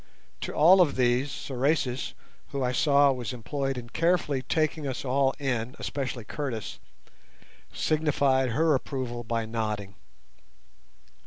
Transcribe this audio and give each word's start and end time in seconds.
To 0.39 0.51
all 0.51 0.81
of 0.81 0.95
these 0.95 1.29
Sorais, 1.29 2.15
who 2.47 2.63
I 2.63 2.71
saw 2.71 3.11
was 3.11 3.33
employed 3.33 3.77
in 3.77 3.89
carefully 3.91 4.41
taking 4.41 4.87
us 4.87 5.05
all 5.05 5.35
in—especially 5.37 6.23
Curtis—signified 6.25 8.49
her 8.49 8.73
approval 8.73 9.23
by 9.23 9.45
nodding. 9.45 9.93